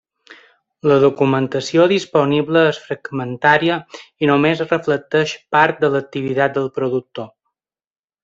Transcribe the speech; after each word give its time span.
La 0.91 0.95
documentació 1.01 1.83
disponible 1.91 2.63
és 2.69 2.79
fragmentària 2.85 3.77
i 4.25 4.31
només 4.31 4.65
reflecteix 4.67 5.37
part 5.57 5.85
de 5.85 5.93
l'activitat 5.97 6.57
del 6.57 6.73
productor. 6.81 7.29